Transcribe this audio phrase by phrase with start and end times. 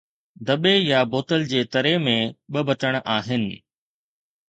[0.47, 2.17] دٻي يا بوتل جي تري ۾
[2.51, 3.43] ٻه بٽڻ آهن